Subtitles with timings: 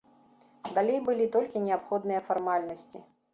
[0.77, 3.05] Далей былі толькі неабходныя фармальнасці.